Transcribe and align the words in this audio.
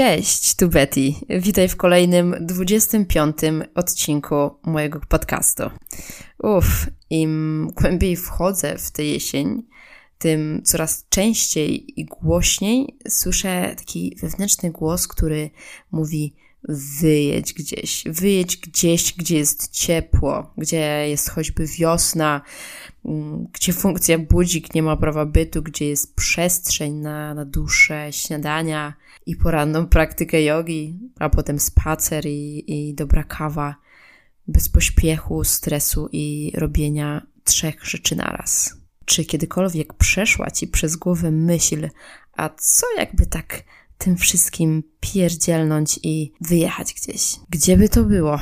Cześć, 0.00 0.54
tu 0.56 0.68
Betty. 0.68 1.12
Witaj 1.28 1.68
w 1.68 1.76
kolejnym 1.76 2.36
25 2.40 3.36
odcinku 3.74 4.50
mojego 4.62 5.00
podcastu. 5.08 5.62
Uff, 6.38 6.86
im 7.10 7.68
głębiej 7.76 8.16
wchodzę 8.16 8.78
w 8.78 8.90
tę 8.90 9.04
jesień, 9.04 9.62
tym 10.18 10.62
coraz 10.64 11.06
częściej 11.08 12.00
i 12.00 12.04
głośniej 12.04 12.98
słyszę 13.08 13.74
taki 13.76 14.16
wewnętrzny 14.22 14.70
głos, 14.70 15.08
który 15.08 15.50
mówi: 15.90 16.34
wyjedź 16.68 17.54
gdzieś, 17.54 18.04
wyjedź 18.06 18.56
gdzieś, 18.56 19.14
gdzie 19.14 19.38
jest 19.38 19.72
ciepło, 19.72 20.54
gdzie 20.58 21.08
jest 21.08 21.30
choćby 21.30 21.66
wiosna, 21.66 22.40
mm, 23.04 23.46
gdzie 23.52 23.72
funkcja 23.72 24.18
budzik 24.18 24.74
nie 24.74 24.82
ma 24.82 24.96
prawa 24.96 25.26
bytu, 25.26 25.62
gdzie 25.62 25.88
jest 25.88 26.16
przestrzeń 26.16 26.94
na, 26.94 27.34
na 27.34 27.44
dłuższe 27.44 28.08
śniadania 28.12 28.94
i 29.26 29.36
poranną 29.36 29.86
praktykę 29.96 30.42
jogi, 30.42 30.98
a 31.18 31.28
potem 31.28 31.60
spacer 31.60 32.26
i, 32.26 32.64
i 32.66 32.94
dobra 32.94 33.24
kawa, 33.24 33.74
bez 34.48 34.68
pośpiechu, 34.68 35.44
stresu 35.44 36.08
i 36.12 36.52
robienia 36.54 37.26
trzech 37.44 37.84
rzeczy 37.84 38.16
naraz. 38.16 38.76
Czy 39.04 39.24
kiedykolwiek 39.24 39.94
przeszła 39.94 40.50
ci 40.50 40.68
przez 40.68 40.96
głowę 40.96 41.30
myśl, 41.30 41.88
a 42.36 42.48
co 42.48 42.86
jakby 42.98 43.26
tak 43.26 43.62
tym 44.00 44.16
wszystkim 44.16 44.82
pierdzielnąć 45.00 46.00
i 46.02 46.32
wyjechać 46.40 46.94
gdzieś. 46.94 47.36
Gdzie 47.50 47.76
by 47.76 47.88
to 47.88 48.04
było? 48.04 48.38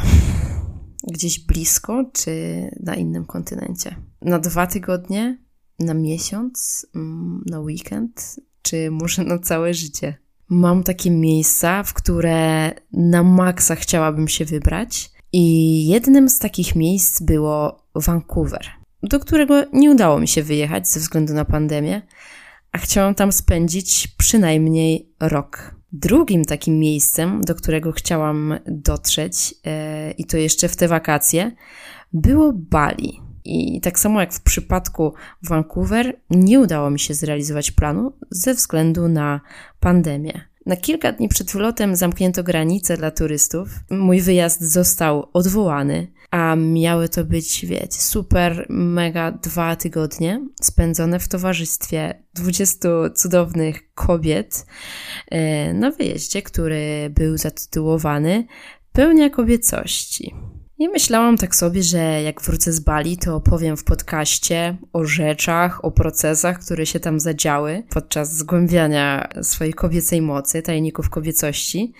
Gdzieś 1.14 1.38
blisko, 1.40 2.04
czy 2.12 2.32
na 2.80 2.94
innym 2.94 3.24
kontynencie? 3.24 3.96
Na 4.22 4.38
dwa 4.38 4.66
tygodnie? 4.66 5.38
Na 5.78 5.94
miesiąc? 5.94 6.86
Mm, 6.94 7.44
na 7.46 7.60
weekend? 7.60 8.40
Czy 8.62 8.90
może 8.90 9.24
na 9.24 9.38
całe 9.38 9.74
życie? 9.74 10.16
Mam 10.48 10.82
takie 10.82 11.10
miejsca, 11.10 11.82
w 11.82 11.94
które 11.94 12.72
na 12.92 13.22
maksa 13.22 13.74
chciałabym 13.74 14.28
się 14.28 14.44
wybrać, 14.44 15.10
i 15.32 15.86
jednym 15.86 16.28
z 16.28 16.38
takich 16.38 16.76
miejsc 16.76 17.22
było 17.22 17.86
Vancouver, 17.94 18.66
do 19.02 19.20
którego 19.20 19.64
nie 19.72 19.90
udało 19.90 20.20
mi 20.20 20.28
się 20.28 20.42
wyjechać 20.42 20.88
ze 20.88 21.00
względu 21.00 21.34
na 21.34 21.44
pandemię, 21.44 22.02
a 22.72 22.78
chciałam 22.78 23.14
tam 23.14 23.32
spędzić 23.32 24.08
przynajmniej 24.08 25.08
rok. 25.20 25.74
Drugim 25.92 26.44
takim 26.44 26.78
miejscem, 26.78 27.40
do 27.40 27.54
którego 27.54 27.92
chciałam 27.92 28.54
dotrzeć, 28.66 29.54
e, 29.66 30.10
i 30.10 30.24
to 30.24 30.36
jeszcze 30.36 30.68
w 30.68 30.76
te 30.76 30.88
wakacje, 30.88 31.52
było 32.12 32.52
Bali. 32.52 33.20
I 33.44 33.80
tak 33.80 33.98
samo 33.98 34.20
jak 34.20 34.32
w 34.32 34.40
przypadku 34.40 35.14
Vancouver, 35.42 36.16
nie 36.30 36.60
udało 36.60 36.90
mi 36.90 37.00
się 37.00 37.14
zrealizować 37.14 37.70
planu 37.70 38.12
ze 38.30 38.54
względu 38.54 39.08
na 39.08 39.40
pandemię. 39.80 40.40
Na 40.66 40.76
kilka 40.76 41.12
dni 41.12 41.28
przed 41.28 41.52
wylotem 41.52 41.96
zamknięto 41.96 42.42
granice 42.42 42.96
dla 42.96 43.10
turystów. 43.10 43.68
Mój 43.90 44.20
wyjazd 44.20 44.60
został 44.60 45.28
odwołany, 45.32 46.08
a 46.30 46.56
miały 46.56 47.08
to 47.08 47.24
być, 47.24 47.66
wiecie, 47.66 47.98
super, 47.98 48.66
mega 48.68 49.32
dwa 49.32 49.76
tygodnie 49.76 50.46
spędzone 50.62 51.20
w 51.20 51.28
towarzystwie 51.28 52.22
20 52.34 52.88
cudownych 53.14 53.94
kobiet 53.94 54.66
e, 55.30 55.74
na 55.74 55.90
wyjeździe, 55.90 56.42
który 56.42 57.10
był 57.10 57.38
zatytułowany 57.38 58.46
Pełnia 58.92 59.30
kobiecości. 59.30 60.34
I 60.78 60.88
myślałam 60.88 61.36
tak 61.36 61.56
sobie, 61.56 61.82
że 61.82 62.22
jak 62.22 62.42
wrócę 62.42 62.72
z 62.72 62.80
Bali, 62.80 63.16
to 63.16 63.36
opowiem 63.36 63.76
w 63.76 63.84
podcaście 63.84 64.76
o 64.92 65.04
rzeczach, 65.04 65.84
o 65.84 65.90
procesach, 65.90 66.58
które 66.58 66.86
się 66.86 67.00
tam 67.00 67.20
zadziały 67.20 67.82
podczas 67.90 68.36
zgłębiania 68.36 69.28
swojej 69.42 69.74
kobiecej 69.74 70.22
mocy, 70.22 70.62
tajników 70.62 71.10
kobiecości. 71.10 71.92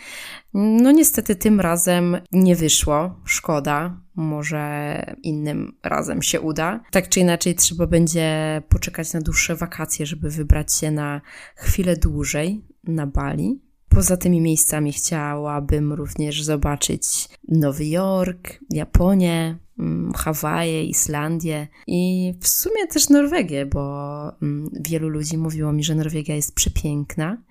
No 0.55 0.91
niestety 0.91 1.37
tym 1.37 1.61
razem 1.61 2.17
nie 2.33 2.57
wyszło, 2.57 3.21
szkoda, 3.25 4.01
może 4.15 5.03
innym 5.23 5.73
razem 5.83 6.23
się 6.23 6.41
uda. 6.41 6.81
Tak 6.91 7.09
czy 7.09 7.21
inaczej 7.21 7.55
trzeba 7.55 7.87
będzie 7.87 8.63
poczekać 8.69 9.13
na 9.13 9.21
dłuższe 9.21 9.57
wakacje, 9.57 10.07
żeby 10.07 10.31
wybrać 10.31 10.75
się 10.75 10.91
na 10.91 11.21
chwilę 11.57 11.97
dłużej 11.97 12.65
na 12.85 13.07
Bali. 13.07 13.68
Poza 13.99 14.17
tymi 14.17 14.41
miejscami 14.41 14.93
chciałabym 14.93 15.93
również 15.93 16.43
zobaczyć 16.43 17.29
Nowy 17.49 17.87
Jork, 17.87 18.59
Japonię, 18.71 19.59
mm, 19.79 20.13
Hawaje, 20.13 20.85
Islandię 20.85 21.69
i 21.87 22.35
w 22.41 22.49
sumie 22.49 22.87
też 22.87 23.09
Norwegię, 23.09 23.67
bo 23.67 24.23
mm, 24.43 24.71
wielu 24.81 25.09
ludzi 25.09 25.39
mówiło 25.39 25.73
mi, 25.73 25.85
że 25.85 25.95
Norwegia 25.95 26.35
jest 26.35 26.55
przepiękna, 26.55 27.43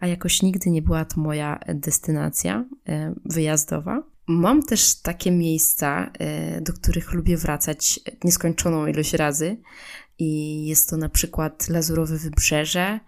a 0.00 0.06
jakoś 0.06 0.42
nigdy 0.42 0.70
nie 0.70 0.82
była 0.82 1.04
to 1.04 1.20
moja 1.20 1.58
destynacja 1.74 2.64
e, 2.88 3.14
wyjazdowa. 3.24 4.02
Mam 4.26 4.62
też 4.62 4.94
takie 4.94 5.30
miejsca, 5.30 6.10
e, 6.18 6.60
do 6.60 6.72
których 6.72 7.12
lubię 7.12 7.36
wracać 7.36 8.00
nieskończoną 8.24 8.86
ilość 8.86 9.12
razy 9.12 9.56
i 10.18 10.66
jest 10.66 10.90
to 10.90 10.96
na 10.96 11.08
przykład 11.08 11.68
Lazurowe 11.68 12.16
Wybrzeże, 12.16 13.00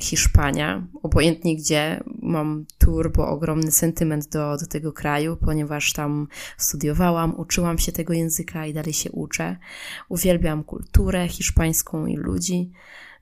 Hiszpania, 0.00 0.86
obojętnie 1.02 1.56
gdzie, 1.56 2.00
mam 2.22 2.64
turbo 2.78 3.28
ogromny 3.28 3.70
sentyment 3.70 4.28
do, 4.28 4.56
do 4.56 4.66
tego 4.66 4.92
kraju, 4.92 5.36
ponieważ 5.36 5.92
tam 5.92 6.28
studiowałam, 6.56 7.40
uczyłam 7.40 7.78
się 7.78 7.92
tego 7.92 8.12
języka 8.12 8.66
i 8.66 8.74
dalej 8.74 8.92
się 8.92 9.12
uczę. 9.12 9.56
Uwielbiam 10.08 10.64
kulturę 10.64 11.28
hiszpańską 11.28 12.06
i 12.06 12.16
ludzi. 12.16 12.72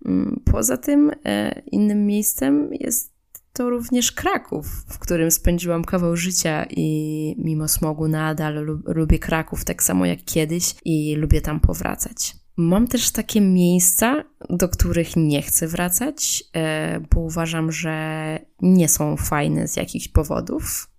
Mm, 0.07 0.41
poza 0.53 0.77
tym 0.77 1.13
e, 1.25 1.63
innym 1.67 2.07
miejscem 2.07 2.71
jest 2.73 3.21
to 3.53 3.71
również 3.71 4.13
Kraków, 4.13 4.67
w 4.89 4.99
którym 4.99 5.31
spędziłam 5.31 5.85
kawał 5.85 6.17
życia 6.17 6.67
i 6.71 7.35
mimo 7.39 7.69
smogu 7.69 8.09
nadal 8.09 8.81
lubię 8.85 9.19
Kraków 9.19 9.65
tak 9.65 9.83
samo 9.83 10.07
jak 10.07 10.25
kiedyś 10.25 10.75
i 10.85 11.17
lubię 11.17 11.41
tam 11.41 11.61
powracać. 11.61 12.40
Mam 12.61 12.87
też 12.87 13.11
takie 13.11 13.41
miejsca, 13.41 14.25
do 14.51 14.69
których 14.69 15.17
nie 15.17 15.43
chcę 15.43 15.69
wracać, 15.69 16.45
e, 16.55 17.01
bo 17.15 17.21
uważam, 17.21 17.73
że 17.73 18.39
nie 18.63 18.89
są 18.89 19.17
fajne 19.17 19.69
z 19.69 19.77
jakichś 19.77 20.09
powodów. 20.09 20.91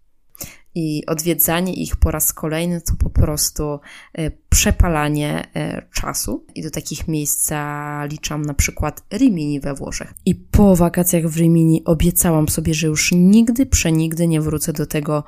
I 0.76 1.06
odwiedzanie 1.06 1.74
ich 1.74 1.96
po 1.96 2.12
raz 2.12 2.34
kolejny 2.34 2.82
to 2.82 2.94
po 3.00 3.10
prostu 3.10 3.80
e, 4.14 4.32
przepalanie 4.50 5.48
e, 5.56 5.86
czasu. 5.94 6.46
I 6.56 6.64
do 6.64 6.70
takich 6.72 7.08
miejsc 7.08 7.52
liczam 8.12 8.42
na 8.42 8.54
przykład 8.54 9.04
Rimini 9.14 9.60
we 9.60 9.74
Włoszech. 9.74 10.14
I 10.26 10.36
po 10.36 10.76
wakacjach 10.76 11.28
w 11.28 11.38
Rimini 11.38 11.84
obiecałam 11.86 12.50
sobie, 12.50 12.74
że 12.74 12.88
już 12.88 13.12
nigdy, 13.12 13.66
przenigdy 13.66 14.28
nie 14.28 14.42
wrócę 14.42 14.74
do 14.74 14.86
tego 14.86 15.24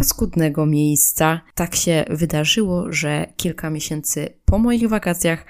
paskudnego 0.00 0.66
miejsca. 0.66 1.40
Tak 1.54 1.74
się 1.74 2.04
wydarzyło, 2.10 2.92
że 2.92 3.32
kilka 3.36 3.70
miesięcy 3.70 4.28
po 4.44 4.58
moich 4.58 4.88
wakacjach 4.88 5.44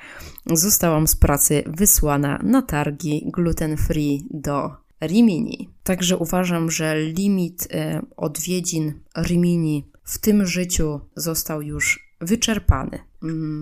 zostałam 0.46 1.06
z 1.06 1.16
pracy 1.16 1.62
wysłana 1.66 2.40
na 2.42 2.62
targi 2.62 3.30
gluten 3.32 3.76
free 3.76 4.26
do 4.30 4.70
Rimini. 5.00 5.70
Także 5.82 6.16
uważam, 6.16 6.70
że 6.70 7.00
limit 7.00 7.68
e, 7.70 8.02
odwiedzin 8.16 8.92
Rimini 9.16 9.88
w 10.04 10.18
tym 10.18 10.46
życiu 10.46 11.00
został 11.16 11.62
już 11.62 12.09
wyczerpany. 12.20 12.98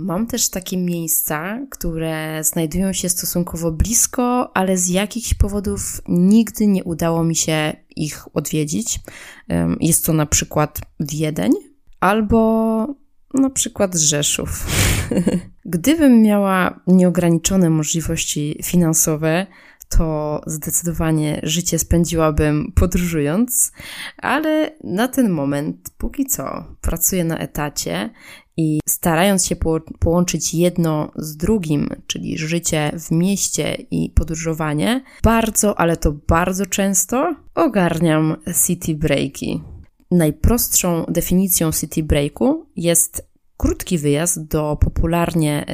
Mam 0.05 0.27
też 0.27 0.49
takie 0.49 0.77
miejsca, 0.77 1.59
które 1.71 2.45
znajdują 2.45 2.93
się 2.93 3.09
stosunkowo 3.09 3.73
blisko, 3.73 4.57
ale 4.57 4.77
z 4.77 4.89
jakichś 4.89 5.35
powodów 5.35 6.01
nigdy 6.09 6.67
nie 6.67 6.85
udało 6.85 7.25
mi 7.25 7.37
się 7.37 7.73
ich 7.97 8.37
odwiedzić. 8.37 9.01
Jest 9.81 10.07
to 10.07 10.13
na 10.13 10.27
przykład 10.27 10.81
Wiedeń 11.01 11.53
albo 12.01 12.95
na 13.35 13.51
przykład 13.51 13.95
Rzeszów. 13.95 14.67
Gdybym 15.65 16.23
miała 16.23 16.81
nieograniczone 16.87 17.71
możliwości 17.71 18.61
finansowe, 18.65 19.47
to 19.89 20.41
zdecydowanie 20.47 21.41
życie 21.43 21.79
spędziłabym 21.79 22.73
podróżując, 22.75 23.73
ale 24.17 24.71
na 24.85 25.09
ten 25.09 25.31
moment, 25.31 25.91
póki 25.99 26.27
co, 26.27 26.65
pracuję 26.81 27.25
na 27.25 27.39
etacie 27.39 28.11
i 28.59 28.81
starając 28.89 29.47
się 29.47 29.57
po 29.57 29.81
połączyć 29.99 30.55
jedno 30.55 31.13
z 31.17 31.37
drugim, 31.37 31.89
czyli 32.07 32.39
życie 32.39 32.93
w 32.95 33.11
mieście 33.11 33.75
i 33.91 34.11
podróżowanie, 34.11 35.05
bardzo, 35.23 35.81
ale 35.81 35.97
to 35.97 36.13
bardzo 36.13 36.67
często 36.67 37.35
ogarniam 37.55 38.37
city 38.67 38.95
breaki. 38.95 39.63
Najprostszą 40.11 41.05
definicją 41.09 41.73
city 41.73 42.03
breaku 42.03 42.67
jest 42.77 43.29
krótki 43.57 43.99
wyjazd 43.99 44.45
do 44.45 44.77
popularnie 44.81 45.67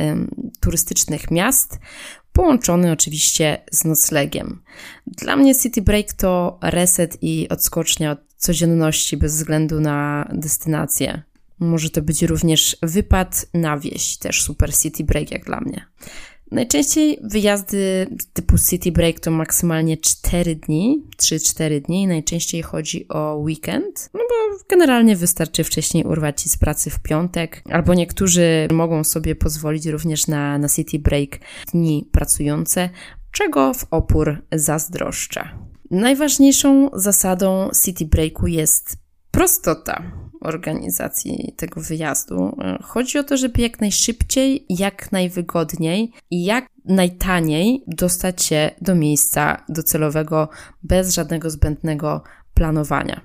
turystycznych 0.61 1.31
miast, 1.31 1.79
połączony 2.33 2.93
oczywiście 2.93 3.59
z 3.71 3.85
noclegiem. 3.85 4.63
Dla 5.07 5.37
mnie 5.37 5.55
city 5.55 5.83
break 5.83 6.13
to 6.13 6.59
reset 6.63 7.19
i 7.23 7.49
odskocznia 7.49 8.11
od 8.11 8.19
codzienności 8.37 9.17
bez 9.17 9.37
względu 9.37 9.81
na 9.81 10.29
destynację. 10.33 11.23
Może 11.59 11.91
to 11.91 12.03
być 12.03 12.23
również 12.23 12.77
wypad 12.83 13.47
na 13.55 13.79
wieś, 13.79 14.17
też 14.17 14.43
super 14.43 14.75
city 14.75 15.05
break 15.05 15.31
jak 15.31 15.45
dla 15.45 15.61
mnie. 15.61 15.87
Najczęściej 16.51 17.19
wyjazdy 17.23 18.07
typu 18.33 18.55
City 18.71 18.93
Break 18.93 19.21
to 19.21 19.31
maksymalnie 19.31 19.97
4 19.97 20.57
dni, 20.57 21.05
3-4 21.17 21.81
dni. 21.81 22.07
Najczęściej 22.07 22.63
chodzi 22.63 23.09
o 23.09 23.37
weekend, 23.37 24.11
no 24.15 24.21
bo 24.21 24.59
generalnie 24.69 25.17
wystarczy 25.17 25.65
wcześniej 25.65 26.05
urwać 26.05 26.43
ci 26.43 26.49
z 26.49 26.57
pracy 26.57 26.91
w 26.91 27.01
piątek, 27.01 27.63
albo 27.71 27.95
niektórzy 27.95 28.69
mogą 28.73 29.05
sobie 29.05 29.35
pozwolić 29.35 29.87
również 29.87 30.27
na, 30.27 30.59
na 30.59 30.69
City 30.69 30.99
Break 30.99 31.39
dni 31.73 32.09
pracujące, 32.13 32.91
czego 33.31 33.75
w 33.75 33.87
opór 33.91 34.43
zazdroszczę. 34.53 35.49
Najważniejszą 35.91 36.91
zasadą 36.93 37.71
City 37.85 38.05
Breaku 38.05 38.47
jest 38.47 38.97
prostota 39.31 40.03
organizacji 40.45 41.55
tego 41.57 41.81
wyjazdu. 41.81 42.57
Chodzi 42.83 43.19
o 43.19 43.25
to, 43.25 43.37
żeby 43.37 43.63
jak 43.63 43.81
najszybciej, 43.81 44.67
jak 44.69 45.13
najwygodniej 45.13 46.13
i 46.31 46.45
jak 46.45 46.67
najtaniej 46.85 47.85
dostać 47.87 48.43
się 48.43 48.71
do 48.81 48.95
miejsca 48.95 49.65
docelowego 49.69 50.49
bez 50.83 51.15
żadnego 51.15 51.51
zbędnego 51.51 52.23
planowania. 52.55 53.21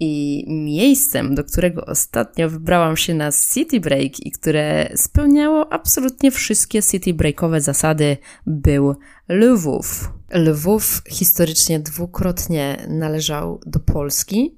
I 0.00 0.44
miejscem, 0.48 1.34
do 1.34 1.44
którego 1.44 1.86
ostatnio 1.86 2.48
wybrałam 2.48 2.96
się 2.96 3.14
na 3.14 3.30
City 3.54 3.80
Break 3.80 4.26
i 4.26 4.30
które 4.30 4.88
spełniało 4.96 5.72
absolutnie 5.72 6.30
wszystkie 6.30 6.82
City 6.82 7.14
Breakowe 7.14 7.60
zasady, 7.60 8.16
był 8.46 8.94
Lwów. 9.28 10.10
Lwów 10.30 11.02
historycznie 11.08 11.80
dwukrotnie 11.80 12.86
należał 12.88 13.60
do 13.66 13.80
Polski 13.80 14.56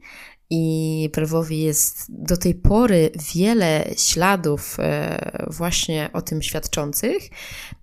i 0.51 1.11
Lwowie 1.17 1.65
jest 1.65 2.07
do 2.09 2.37
tej 2.37 2.55
pory 2.55 3.11
wiele 3.35 3.85
śladów 3.99 4.77
e, 4.81 5.47
właśnie 5.51 6.11
o 6.13 6.23
tym 6.23 6.43
świadczących. 6.43 7.23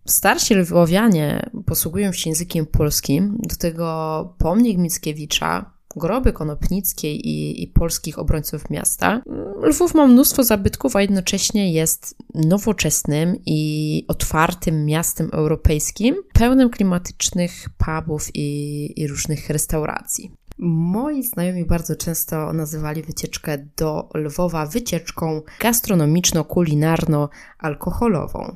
Starsi 0.06 0.56
lwowianie 0.56 1.50
posługują 1.66 2.14
się 2.14 2.30
językiem 2.30 2.66
polskim, 2.66 3.38
do 3.40 3.56
tego 3.56 4.36
pomnik 4.38 4.78
Mickiewicza, 4.78 5.74
groby 5.96 6.34
konopnickiej 6.34 7.28
i, 7.28 7.64
i, 7.64 7.68
polskich 7.68 8.20
obrońców 8.20 8.70
miasta. 8.70 9.22
Lwów 9.64 9.94
ma 9.94 10.08
mnóstwo 10.08 10.44
zabytków, 10.44 10.96
a 10.96 11.02
jednocześnie 11.02 11.74
jest 11.74 12.16
nowoczesnym 12.36 13.36
i 13.46 14.06
otwartym 14.08 14.86
miastem 14.86 15.30
europejskim, 15.32 16.16
pełnym 16.34 16.70
klimatycznych 16.70 17.70
pubów 17.78 18.30
i, 18.34 19.02
i 19.02 19.08
różnych 19.08 19.50
restauracji. 19.50 20.32
Moi 20.66 21.24
znajomi 21.24 21.66
bardzo 21.66 21.96
często 21.96 22.54
nazywali 22.54 23.04
wycieczkę 23.04 23.58
do 23.78 24.10
Lwowa 24.14 24.66
wycieczką 24.66 25.42
gastronomiczno-kulinarno-alkoholową. 25.60 28.56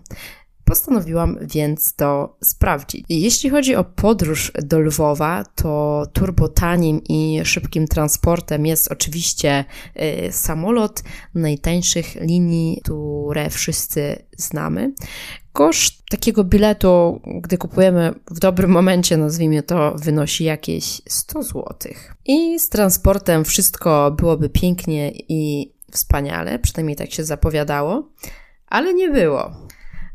Postanowiłam 0.63 1.37
więc 1.41 1.95
to 1.95 2.37
sprawdzić. 2.43 3.05
Jeśli 3.09 3.49
chodzi 3.49 3.75
o 3.75 3.83
podróż 3.83 4.51
do 4.63 4.79
Lwowa, 4.79 5.43
to 5.55 6.03
turbotanim 6.13 7.01
i 7.09 7.41
szybkim 7.43 7.87
transportem 7.87 8.65
jest 8.65 8.91
oczywiście 8.91 9.65
y, 10.27 10.31
samolot 10.31 11.03
najtańszych 11.35 12.15
linii, 12.15 12.81
które 12.83 13.49
wszyscy 13.49 14.25
znamy. 14.37 14.93
Koszt 15.57 16.05
takiego 16.09 16.43
biletu, 16.43 17.21
gdy 17.41 17.57
kupujemy 17.57 18.13
w 18.31 18.39
dobrym 18.39 18.71
momencie, 18.71 19.17
nazwijmy 19.17 19.63
to, 19.63 19.95
wynosi 19.95 20.43
jakieś 20.43 21.01
100 21.07 21.43
zł. 21.43 21.75
I 22.25 22.59
z 22.59 22.69
transportem 22.69 23.45
wszystko 23.45 24.11
byłoby 24.11 24.49
pięknie 24.49 25.11
i 25.11 25.73
wspaniale, 25.91 26.59
przynajmniej 26.59 26.95
tak 26.95 27.11
się 27.11 27.23
zapowiadało, 27.23 28.09
ale 28.67 28.93
nie 28.93 29.09
było. 29.09 29.51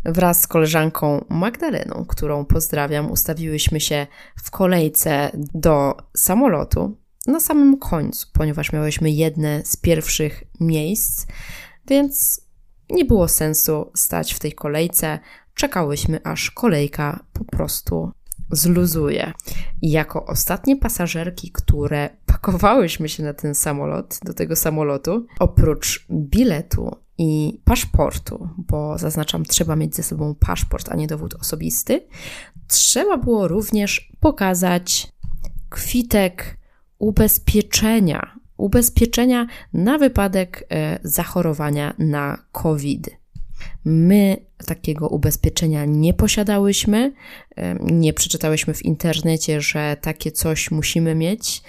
Wraz 0.04 0.40
z 0.42 0.46
koleżanką 0.46 1.24
Magdaleną, 1.28 2.04
którą 2.08 2.44
pozdrawiam, 2.44 3.10
ustawiłyśmy 3.10 3.80
się 3.80 4.06
w 4.44 4.50
kolejce 4.50 5.30
do 5.54 5.96
samolotu 6.16 6.96
na 7.26 7.40
samym 7.40 7.78
końcu, 7.78 8.26
ponieważ 8.32 8.72
miałyśmy 8.72 9.10
jedne 9.10 9.62
z 9.64 9.76
pierwszych 9.76 10.44
miejsc, 10.60 11.26
więc 11.88 12.40
nie 12.92 13.04
było 13.04 13.28
sensu 13.28 13.90
stać 13.94 14.34
w 14.34 14.38
tej 14.38 14.52
kolejce. 14.52 15.18
Czekałyśmy, 15.54 16.20
aż 16.24 16.50
kolejka 16.50 17.24
po 17.32 17.44
prostu 17.44 18.12
zluzuje. 18.50 19.32
I 19.82 19.90
jako 19.90 20.26
ostatnie 20.26 20.76
pasażerki, 20.76 21.50
które 21.50 22.10
pakowałyśmy 22.26 23.08
się 23.08 23.22
na 23.22 23.34
ten 23.34 23.54
samolot, 23.54 24.18
do 24.24 24.34
tego 24.34 24.56
samolotu, 24.56 25.26
oprócz 25.38 26.06
biletu 26.10 26.96
i 27.18 27.60
paszportu, 27.64 28.48
bo 28.58 28.98
zaznaczam, 28.98 29.44
trzeba 29.44 29.76
mieć 29.76 29.96
ze 29.96 30.02
sobą 30.02 30.34
paszport, 30.34 30.88
a 30.88 30.96
nie 30.96 31.06
dowód 31.06 31.34
osobisty, 31.34 32.06
trzeba 32.68 33.16
było 33.16 33.48
również 33.48 34.12
pokazać 34.20 35.12
kwitek 35.70 36.58
ubezpieczenia 36.98 38.41
ubezpieczenia 38.62 39.46
na 39.72 39.98
wypadek 39.98 40.66
e, 40.70 40.98
zachorowania 41.02 41.94
na 41.98 42.38
COVID. 42.52 43.10
My 43.84 44.36
takiego 44.66 45.08
ubezpieczenia 45.08 45.84
nie 45.84 46.14
posiadałyśmy, 46.14 47.12
e, 47.56 47.74
nie 47.80 48.12
przeczytałyśmy 48.12 48.74
w 48.74 48.84
internecie, 48.84 49.60
że 49.60 49.96
takie 50.00 50.32
coś 50.32 50.70
musimy 50.70 51.14
mieć. 51.14 51.62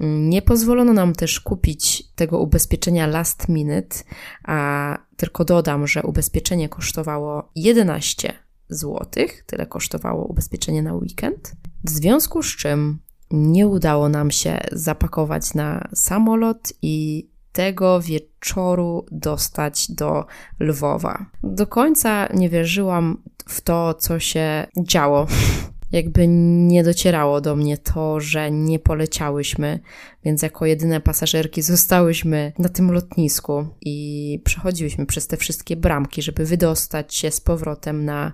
Nie 0.00 0.42
pozwolono 0.42 0.92
nam 0.92 1.12
też 1.12 1.40
kupić 1.40 2.02
tego 2.14 2.38
ubezpieczenia 2.38 3.06
last 3.06 3.48
minute, 3.48 3.96
a 4.44 4.98
tylko 5.16 5.44
dodam, 5.44 5.86
że 5.86 6.02
ubezpieczenie 6.02 6.68
kosztowało 6.68 7.50
11 7.54 8.32
zł, 8.68 9.06
tyle 9.46 9.66
kosztowało 9.66 10.26
ubezpieczenie 10.26 10.82
na 10.82 10.94
weekend. 10.94 11.52
W 11.84 11.90
związku 11.90 12.42
z 12.42 12.56
czym 12.56 12.98
nie 13.30 13.66
udało 13.66 14.08
nam 14.08 14.30
się 14.30 14.58
zapakować 14.72 15.54
na 15.54 15.88
samolot 15.94 16.72
i 16.82 17.28
tego 17.52 18.00
wieczoru 18.00 19.06
dostać 19.12 19.90
do 19.90 20.26
Lwowa. 20.60 21.26
Do 21.42 21.66
końca 21.66 22.28
nie 22.34 22.48
wierzyłam 22.48 23.22
w 23.48 23.60
to, 23.60 23.94
co 23.94 24.18
się 24.18 24.66
działo 24.82 25.26
jakby 25.92 26.28
nie 26.68 26.84
docierało 26.84 27.40
do 27.40 27.56
mnie 27.56 27.78
to, 27.78 28.20
że 28.20 28.50
nie 28.50 28.78
poleciałyśmy, 28.78 29.80
więc 30.24 30.42
jako 30.42 30.66
jedyne 30.66 31.00
pasażerki 31.00 31.62
zostałyśmy 31.62 32.52
na 32.58 32.68
tym 32.68 32.92
lotnisku 32.92 33.66
i 33.80 34.40
przechodziłyśmy 34.44 35.06
przez 35.06 35.26
te 35.26 35.36
wszystkie 35.36 35.76
bramki, 35.76 36.22
żeby 36.22 36.44
wydostać 36.44 37.14
się 37.14 37.30
z 37.30 37.40
powrotem 37.40 38.04
na 38.04 38.32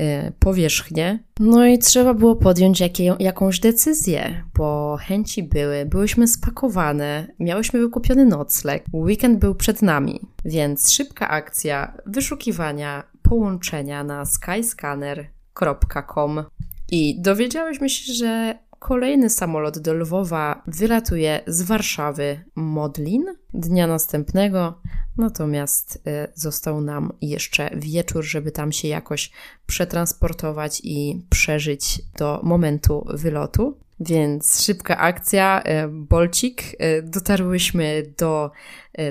y, 0.00 0.32
powierzchnię. 0.38 1.24
No 1.40 1.66
i 1.66 1.78
trzeba 1.78 2.14
było 2.14 2.36
podjąć 2.36 2.82
jakąś 3.18 3.60
decyzję, 3.60 4.44
bo 4.54 4.96
chęci 5.00 5.42
były, 5.42 5.86
byłyśmy 5.86 6.28
spakowane, 6.28 7.26
miałyśmy 7.38 7.80
wykupiony 7.80 8.24
nocleg, 8.24 8.84
weekend 8.92 9.38
był 9.38 9.54
przed 9.54 9.82
nami, 9.82 10.20
więc 10.44 10.92
szybka 10.92 11.28
akcja 11.28 11.96
wyszukiwania 12.06 13.04
połączenia 13.22 14.04
na 14.04 14.24
skyscanner.com 14.24 16.44
i 16.90 17.20
dowiedziałyśmy 17.20 17.88
się, 17.88 18.12
że 18.12 18.58
kolejny 18.78 19.30
samolot 19.30 19.78
do 19.78 19.94
Lwowa 19.94 20.62
wylatuje 20.66 21.40
z 21.46 21.62
Warszawy 21.62 22.44
Modlin 22.54 23.24
dnia 23.54 23.86
następnego, 23.86 24.80
natomiast 25.16 25.96
y, 25.96 26.00
został 26.34 26.80
nam 26.80 27.12
jeszcze 27.20 27.70
wieczór, 27.76 28.24
żeby 28.24 28.52
tam 28.52 28.72
się 28.72 28.88
jakoś 28.88 29.30
przetransportować 29.66 30.80
i 30.84 31.26
przeżyć 31.30 32.02
do 32.18 32.40
momentu 32.42 33.06
wylotu. 33.14 33.78
Więc 34.00 34.62
szybka 34.64 34.98
akcja, 34.98 35.62
y, 35.62 35.88
bolcik. 35.88 36.62
Y, 36.62 37.02
dotarłyśmy 37.02 38.02
do 38.18 38.50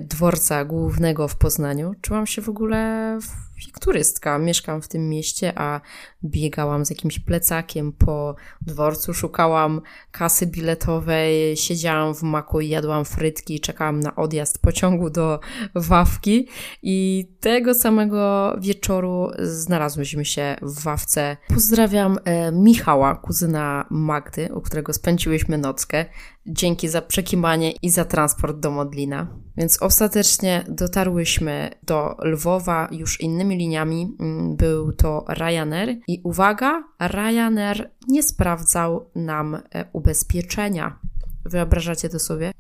dworca 0.01 0.65
głównego 0.65 1.27
w 1.27 1.36
Poznaniu. 1.36 1.94
Czułam 2.01 2.27
się 2.27 2.42
w 2.42 2.50
ogóle 2.50 3.20
jak 3.68 3.80
turystka. 3.80 4.39
Mieszkam 4.39 4.82
w 4.82 4.88
tym 4.88 5.10
mieście, 5.10 5.54
a 5.56 5.82
biegałam 6.24 6.86
z 6.86 6.89
jakimś 6.89 7.20
plecakiem 7.20 7.92
po 7.92 8.36
dworcu, 8.62 9.13
szukałam 9.13 9.82
kasy 10.12 10.48
biletowej, 10.48 11.58
siedziałam 11.58 12.15
w 12.15 12.24
maku 12.24 12.62
i 12.62 12.70
jadłam 12.70 13.06
frytki, 13.06 13.60
czekałam 13.60 14.00
na 14.00 14.15
odjazd 14.15 14.62
pociągu 14.62 15.10
do 15.10 15.39
Wawki 15.75 16.48
i 16.84 17.27
tego 17.39 17.74
samego 17.74 18.56
wieczoru 18.62 19.32
znalazłyśmy 19.39 20.25
się 20.25 20.56
w 20.62 20.84
Wawce. 20.84 21.38
Pozdrawiam 21.48 22.18
e, 22.24 22.51
Michała, 22.51 23.15
kuzyna 23.15 23.86
Magdy, 23.89 24.50
u 24.54 24.62
którego 24.62 24.94
spędziłyśmy 24.94 25.58
nockę. 25.58 26.06
Dzięki 26.47 26.87
za 26.87 27.01
przekimanie 27.01 27.71
i 27.71 27.89
za 27.89 28.05
transport 28.05 28.59
do 28.59 28.71
Modlina. 28.71 29.27
Więc 29.57 29.81
ostatecznie 29.81 30.65
dotarłyśmy 30.69 31.71
do 31.83 32.15
Lwowa 32.19 32.87
już 32.91 33.21
innymi 33.21 33.57
liniami. 33.57 34.15
Mm, 34.19 34.55
był 34.55 34.91
to 34.91 35.25
Ryanair 35.29 35.97
i 36.07 36.21
uwaga, 36.23 36.83
Ryanair 36.99 37.91
nie 38.07 38.23
sprawdzał 38.23 39.09
nam 39.15 39.55
e, 39.55 39.85
ubezpieczenia. 39.93 40.99
Wyobrażacie 41.45 42.09
to 42.09 42.19
sobie? 42.19 42.51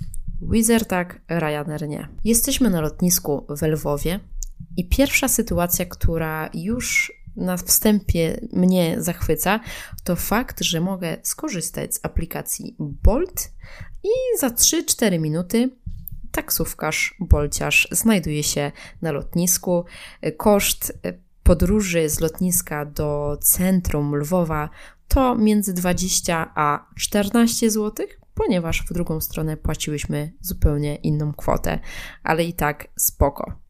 Wizard 0.41 0.89
tak, 0.89 1.21
Ryanair 1.29 1.87
nie. 1.87 2.07
Jesteśmy 2.23 2.69
na 2.69 2.81
lotnisku 2.81 3.45
w 3.49 3.61
Lwowie 3.61 4.19
i 4.77 4.89
pierwsza 4.89 5.27
sytuacja, 5.27 5.85
która 5.85 6.49
już 6.53 7.11
na 7.37 7.57
wstępie 7.57 8.47
mnie 8.53 8.95
zachwyca, 9.01 9.59
to 10.03 10.15
fakt, 10.15 10.61
że 10.63 10.81
mogę 10.81 11.17
skorzystać 11.23 11.95
z 11.95 11.99
aplikacji 12.03 12.75
Bolt 12.79 13.51
i 14.03 14.39
za 14.39 14.47
3-4 14.47 15.19
minuty 15.19 15.69
taksówkarz, 16.31 17.15
bolciarz 17.19 17.87
znajduje 17.91 18.43
się 18.43 18.71
na 19.01 19.11
lotnisku. 19.11 19.85
Koszt 20.37 20.99
podróży 21.43 22.09
z 22.09 22.19
lotniska 22.19 22.85
do 22.85 23.37
centrum 23.41 24.15
Lwowa 24.15 24.69
to 25.07 25.35
między 25.35 25.73
20 25.73 26.51
a 26.55 26.87
14 26.95 27.71
zł, 27.71 28.07
ponieważ 28.33 28.83
w 28.89 28.93
drugą 28.93 29.21
stronę 29.21 29.57
płaciłyśmy 29.57 30.33
zupełnie 30.41 30.95
inną 30.95 31.33
kwotę, 31.33 31.79
ale 32.23 32.43
i 32.43 32.53
tak 32.53 32.87
spoko. 32.95 33.64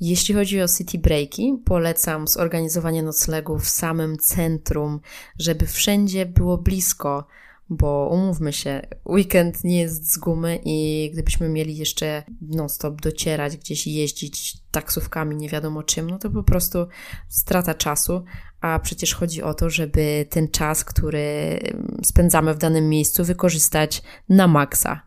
Jeśli 0.00 0.34
chodzi 0.34 0.62
o 0.62 0.68
city 0.68 0.98
breaki, 0.98 1.62
polecam 1.64 2.28
zorganizowanie 2.28 3.02
noclegów 3.02 3.64
w 3.64 3.68
samym 3.68 4.18
centrum, 4.18 5.00
żeby 5.38 5.66
wszędzie 5.66 6.26
było 6.26 6.58
blisko, 6.58 7.26
bo 7.68 8.08
umówmy 8.12 8.52
się, 8.52 8.86
weekend 9.06 9.64
nie 9.64 9.80
jest 9.80 10.12
z 10.12 10.18
gumy 10.18 10.58
i 10.64 11.10
gdybyśmy 11.12 11.48
mieli 11.48 11.76
jeszcze 11.76 12.22
non-stop 12.40 13.00
docierać, 13.00 13.56
gdzieś 13.56 13.86
jeździć 13.86 14.58
taksówkami, 14.70 15.36
nie 15.36 15.48
wiadomo 15.48 15.82
czym, 15.82 16.10
no 16.10 16.18
to 16.18 16.30
po 16.30 16.42
prostu 16.42 16.86
strata 17.28 17.74
czasu, 17.74 18.24
a 18.60 18.78
przecież 18.78 19.14
chodzi 19.14 19.42
o 19.42 19.54
to, 19.54 19.70
żeby 19.70 20.26
ten 20.30 20.48
czas, 20.48 20.84
który 20.84 21.58
spędzamy 22.02 22.54
w 22.54 22.58
danym 22.58 22.88
miejscu, 22.88 23.24
wykorzystać 23.24 24.02
na 24.28 24.46
maksa. 24.46 25.06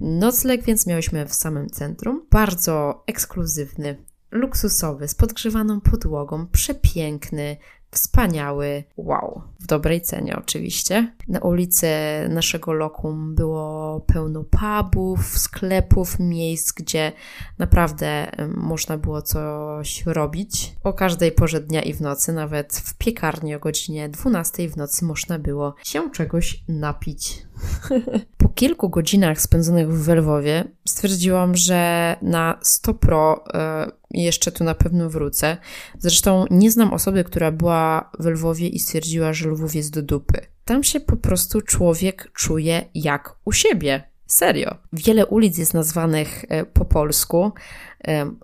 Nocleg 0.00 0.62
więc 0.62 0.86
miałyśmy 0.86 1.26
w 1.26 1.34
samym 1.34 1.70
centrum, 1.70 2.26
bardzo 2.30 3.04
ekskluzywny, 3.06 3.96
luksusowy, 4.30 5.08
z 5.08 5.14
podgrzewaną 5.14 5.80
podłogą, 5.80 6.46
przepiękny, 6.46 7.56
wspaniały, 7.92 8.84
wow, 8.96 9.42
w 9.60 9.66
dobrej 9.66 10.00
cenie 10.00 10.36
oczywiście. 10.36 11.14
Na 11.28 11.38
ulicy 11.38 11.86
naszego 12.28 12.72
lokum 12.72 13.34
było 13.34 14.00
pełno 14.00 14.44
pubów, 14.44 15.38
sklepów, 15.38 16.18
miejsc, 16.18 16.72
gdzie 16.72 17.12
naprawdę 17.58 18.32
można 18.56 18.98
było 18.98 19.22
coś 19.22 20.06
robić. 20.06 20.76
O 20.84 20.92
każdej 20.92 21.32
porze 21.32 21.60
dnia 21.60 21.82
i 21.82 21.92
w 21.92 22.00
nocy, 22.00 22.32
nawet 22.32 22.72
w 22.76 22.94
piekarni 22.94 23.54
o 23.54 23.58
godzinie 23.58 24.08
12 24.08 24.68
w 24.68 24.76
nocy 24.76 25.04
można 25.04 25.38
było 25.38 25.74
się 25.84 26.10
czegoś 26.10 26.64
napić. 26.68 27.46
po 28.38 28.48
kilku 28.48 28.88
godzinach 28.88 29.40
spędzonych 29.40 29.92
w 29.92 30.08
Lwowie 30.08 30.64
stwierdziłam, 30.88 31.56
że 31.56 32.16
na 32.22 32.58
100 32.62 32.94
pro 32.94 33.44
y, 33.46 33.92
jeszcze 34.10 34.52
tu 34.52 34.64
na 34.64 34.74
pewno 34.74 35.10
wrócę. 35.10 35.56
Zresztą 35.98 36.44
nie 36.50 36.70
znam 36.70 36.92
osoby, 36.92 37.24
która 37.24 37.52
była 37.52 38.10
w 38.18 38.26
Lwowie 38.26 38.68
i 38.68 38.78
stwierdziła, 38.78 39.32
że 39.32 39.48
Lwów 39.48 39.74
jest 39.74 39.94
do 39.94 40.02
dupy. 40.02 40.40
Tam 40.64 40.84
się 40.84 41.00
po 41.00 41.16
prostu 41.16 41.60
człowiek 41.60 42.30
czuje 42.32 42.84
jak 42.94 43.36
u 43.44 43.52
siebie. 43.52 44.11
Serio. 44.32 44.74
Wiele 44.92 45.26
ulic 45.26 45.58
jest 45.58 45.74
nazwanych 45.74 46.44
e, 46.48 46.66
po 46.66 46.84
polsku. 46.84 47.52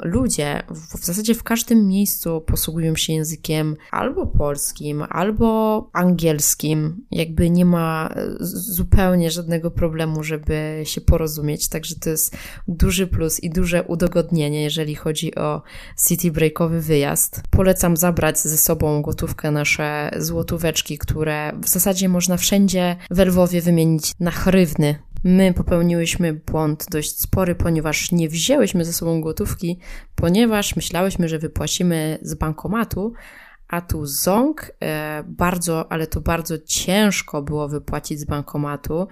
Ludzie 0.02 0.62
w 0.70 1.04
zasadzie 1.04 1.34
w 1.34 1.42
każdym 1.42 1.88
miejscu 1.88 2.40
posługują 2.40 2.96
się 2.96 3.12
językiem 3.12 3.76
albo 3.90 4.26
polskim, 4.26 5.04
albo 5.10 5.90
angielskim. 5.92 7.04
Jakby 7.10 7.50
nie 7.50 7.64
ma 7.64 8.14
e, 8.16 8.26
zupełnie 8.40 9.30
żadnego 9.30 9.70
problemu, 9.70 10.22
żeby 10.22 10.82
się 10.84 11.00
porozumieć. 11.00 11.68
Także 11.68 11.94
to 11.94 12.10
jest 12.10 12.36
duży 12.68 13.06
plus 13.06 13.40
i 13.40 13.50
duże 13.50 13.82
udogodnienie, 13.82 14.62
jeżeli 14.62 14.94
chodzi 14.94 15.34
o 15.34 15.62
city 16.08 16.30
breakowy 16.30 16.80
wyjazd. 16.80 17.42
Polecam 17.50 17.96
zabrać 17.96 18.38
ze 18.38 18.58
sobą 18.58 19.02
gotówkę 19.02 19.50
nasze 19.50 20.10
złotóweczki, 20.18 20.98
które 20.98 21.52
w 21.62 21.68
zasadzie 21.68 22.08
można 22.08 22.36
wszędzie 22.36 22.96
w 23.10 23.18
Lwowie 23.18 23.60
wymienić 23.62 24.12
na 24.20 24.30
chrywny, 24.30 24.98
My 25.24 25.54
popełniłyśmy 25.54 26.32
błąd 26.32 26.86
dość 26.90 27.20
spory, 27.20 27.54
ponieważ 27.54 28.12
nie 28.12 28.28
wzięłyśmy 28.28 28.84
ze 28.84 28.92
sobą 28.92 29.20
gotówki, 29.20 29.78
ponieważ 30.14 30.76
myślałyśmy, 30.76 31.28
że 31.28 31.38
wypłacimy 31.38 32.18
z 32.22 32.34
bankomatu, 32.34 33.12
a 33.68 33.80
tu 33.80 34.06
Ząg 34.06 34.72
e, 34.82 35.24
bardzo, 35.26 35.92
ale 35.92 36.06
to 36.06 36.20
bardzo 36.20 36.58
ciężko 36.58 37.42
było 37.42 37.68
wypłacić 37.68 38.20
z 38.20 38.24
bankomatu. 38.24 39.06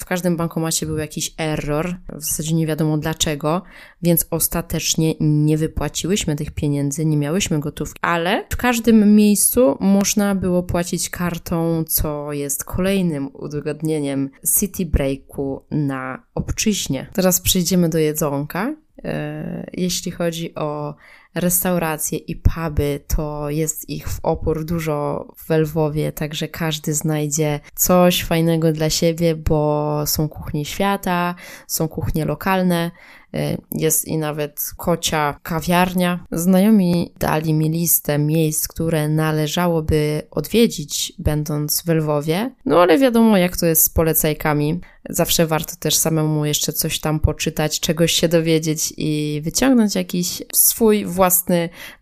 W 0.00 0.04
każdym 0.04 0.36
bankomacie 0.36 0.86
był 0.86 0.98
jakiś 0.98 1.34
error, 1.38 1.96
w 2.12 2.24
zasadzie 2.24 2.54
nie 2.54 2.66
wiadomo 2.66 2.98
dlaczego, 2.98 3.62
więc 4.02 4.26
ostatecznie 4.30 5.14
nie 5.20 5.58
wypłaciłyśmy 5.58 6.36
tych 6.36 6.50
pieniędzy, 6.50 7.04
nie 7.04 7.16
miałyśmy 7.16 7.60
gotówki, 7.60 7.98
ale 8.02 8.44
w 8.50 8.56
każdym 8.56 9.16
miejscu 9.16 9.76
można 9.80 10.34
było 10.34 10.62
płacić 10.62 11.10
kartą, 11.10 11.84
co 11.88 12.32
jest 12.32 12.64
kolejnym 12.64 13.28
udogodnieniem 13.34 14.30
City 14.58 14.86
Breaku 14.86 15.64
na 15.70 16.22
obczyźnie. 16.34 17.06
Teraz 17.12 17.40
przejdziemy 17.40 17.88
do 17.88 17.98
jedzonka. 17.98 18.74
E, 19.04 19.70
jeśli 19.72 20.12
chodzi 20.12 20.54
o 20.54 20.94
restauracje 21.34 22.18
i 22.18 22.36
puby, 22.36 23.00
to 23.06 23.50
jest 23.50 23.88
ich 23.88 24.08
w 24.08 24.20
opór 24.22 24.64
dużo 24.64 25.28
w 25.36 25.50
Lwowie, 25.50 26.12
także 26.12 26.48
każdy 26.48 26.94
znajdzie 26.94 27.60
coś 27.74 28.24
fajnego 28.24 28.72
dla 28.72 28.90
siebie, 28.90 29.36
bo 29.36 30.02
są 30.06 30.28
kuchnie 30.28 30.64
świata, 30.64 31.34
są 31.66 31.88
kuchnie 31.88 32.24
lokalne, 32.24 32.90
Y, 33.36 33.58
jest 33.70 34.08
i 34.08 34.18
nawet 34.18 34.70
kocia 34.76 35.38
kawiarnia. 35.42 36.24
Znajomi 36.32 37.12
dali 37.18 37.54
mi 37.54 37.70
listę 37.70 38.18
miejsc, 38.18 38.68
które 38.68 39.08
należałoby 39.08 40.22
odwiedzić, 40.30 41.12
będąc 41.18 41.82
w 41.86 41.88
Lwowie. 41.88 42.54
No 42.64 42.80
ale 42.80 42.98
wiadomo, 42.98 43.36
jak 43.36 43.56
to 43.56 43.66
jest 43.66 43.84
z 43.84 43.88
polecajkami. 43.88 44.80
Zawsze 45.08 45.46
warto 45.46 45.76
też 45.76 45.96
samemu 45.96 46.44
jeszcze 46.44 46.72
coś 46.72 47.00
tam 47.00 47.20
poczytać, 47.20 47.80
czegoś 47.80 48.12
się 48.12 48.28
dowiedzieć 48.28 48.94
i 48.96 49.40
wyciągnąć 49.44 49.94
jakiś 49.94 50.42
swój 50.52 51.04
własny 51.04 51.21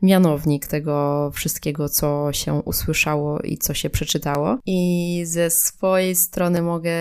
mianownik 0.03 0.67
tego 0.67 1.31
wszystkiego, 1.35 1.89
co 1.89 2.33
się 2.33 2.55
usłyszało 2.55 3.41
i 3.41 3.59
co 3.59 3.75
się 3.75 3.91
przeczytało. 3.91 4.59
I 4.67 5.23
ze 5.27 5.51
swojej 5.51 6.17
strony 6.17 6.63
mogę 6.63 6.93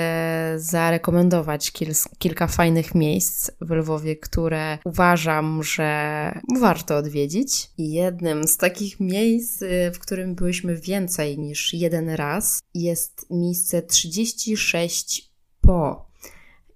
zarekomendować 0.55 1.71
kil 1.71 1.89
kilka 2.17 2.47
fajnych 2.47 2.95
miejsc 2.95 3.51
w 3.61 3.71
Lwowie, 3.71 4.15
które 4.15 4.77
uważam, 4.85 5.63
że 5.63 6.31
warto 6.59 6.97
odwiedzić. 6.97 7.69
I 7.77 7.91
jednym 7.91 8.43
z 8.47 8.57
takich 8.57 8.99
miejsc, 8.99 9.61
y, 9.61 9.91
w 9.93 9.99
którym 9.99 10.35
byliśmy 10.35 10.75
więcej 10.75 11.39
niż 11.39 11.73
jeden 11.73 12.09
raz, 12.09 12.59
jest 12.73 13.25
miejsce 13.29 13.81
36 13.81 15.31
po. 15.61 16.09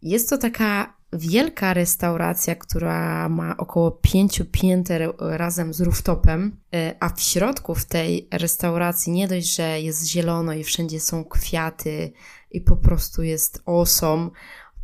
Jest 0.01 0.29
to 0.29 0.37
taka 0.37 1.02
wielka 1.13 1.73
restauracja, 1.73 2.55
która 2.55 3.29
ma 3.29 3.57
około 3.57 3.91
pięciu 3.91 4.45
pięter 4.45 5.13
razem 5.19 5.73
z 5.73 5.81
rooftopem, 5.81 6.57
y, 6.75 6.95
a 6.99 7.09
w 7.09 7.21
środku 7.21 7.75
w 7.75 7.85
tej 7.85 8.27
restauracji 8.31 9.11
nie 9.11 9.27
dość, 9.27 9.55
że 9.55 9.81
jest 9.81 10.07
zielono 10.07 10.53
i 10.53 10.63
wszędzie 10.63 10.99
są 10.99 11.25
kwiaty 11.25 12.11
i 12.51 12.61
po 12.61 12.75
prostu 12.75 13.23
jest 13.23 13.63
awesome, 13.65 14.29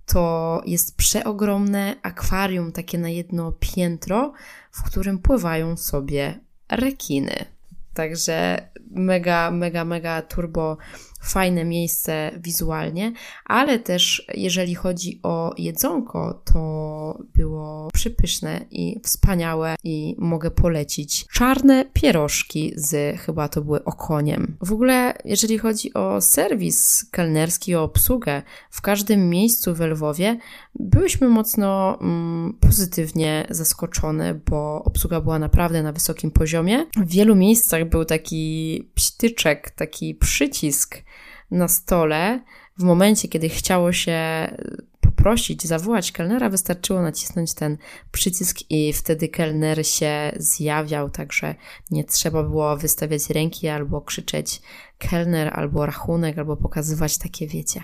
to 0.06 0.62
jest 0.66 0.98
przeogromne 0.98 1.96
akwarium, 2.02 2.72
takie 2.72 2.98
na 2.98 3.10
jedno 3.10 3.52
piętro, 3.52 4.34
w 4.72 4.84
którym 4.84 5.20
pływają 5.20 5.78
sobie 5.78 6.40
rekiny. 6.70 7.46
Także 7.94 8.70
mega, 8.92 9.52
mega, 9.52 9.86
mega 9.86 10.22
turbo 10.22 10.78
fajne 11.20 11.66
miejsce 11.66 12.32
wizualnie, 12.38 13.14
ale 13.46 13.80
też 13.80 14.26
jeżeli 14.34 14.76
chodzi 14.76 15.20
o 15.24 15.54
jedzonko, 15.58 16.42
to 16.54 17.24
było 17.36 17.90
przypyszne 17.94 18.66
i 18.72 19.00
wspaniałe 19.04 19.76
i 19.84 20.16
mogę 20.18 20.52
polecić 20.52 21.26
czarne 21.28 21.86
pierożki 21.94 22.74
z 22.76 23.20
chyba 23.20 23.50
to 23.50 23.62
były 23.62 23.84
okoniem. 23.84 24.58
W 24.62 24.74
ogóle 24.74 25.14
jeżeli 25.26 25.58
chodzi 25.58 25.94
o 25.94 26.22
serwis 26.22 27.06
kelnerski, 27.12 27.76
o 27.76 27.84
obsługę, 27.84 28.42
w 28.70 28.82
każdym 28.82 29.30
miejscu 29.30 29.76
w 29.76 29.80
Lwowie 29.80 30.38
byłyśmy 30.80 31.30
mocno 31.30 32.00
mm, 32.02 32.58
pozytywnie 32.60 33.48
zaskoczone, 33.50 34.40
bo 34.50 34.84
obsługa 34.84 35.22
była 35.22 35.40
naprawdę 35.40 35.84
na 35.84 35.92
wysokim 35.92 36.32
poziomie. 36.32 36.86
W 36.98 37.12
wielu 37.12 37.36
miejscach 37.36 37.90
był 37.90 38.06
taki 38.06 38.90
pstyczek, 39.20 39.70
taki 39.70 40.16
przycisk, 40.16 41.04
na 41.52 41.68
stole, 41.68 42.42
w 42.78 42.84
momencie, 42.84 43.28
kiedy 43.28 43.50
chciało 43.50 43.94
się 43.94 44.18
poprosić, 45.02 45.64
zawołać 45.64 46.12
kelnera, 46.12 46.50
wystarczyło 46.50 47.02
nacisnąć 47.02 47.54
ten 47.54 47.78
przycisk 48.12 48.58
i 48.70 48.94
wtedy 48.94 49.28
kelner 49.28 49.88
się 49.88 50.32
zjawiał, 50.38 51.10
także 51.10 51.56
nie 51.92 52.04
trzeba 52.04 52.44
było 52.44 52.78
wystawiać 52.78 53.30
ręki 53.30 53.68
albo 53.68 54.02
krzyczeć 54.02 54.62
kelner, 54.98 55.52
albo 55.54 55.86
rachunek, 55.86 56.38
albo 56.38 56.58
pokazywać 56.58 57.18
takie, 57.18 57.48
wiecie, 57.48 57.84